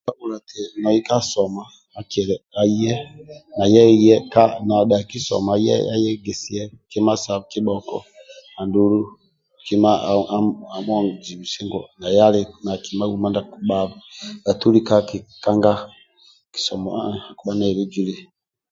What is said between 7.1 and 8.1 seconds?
sa kibhoko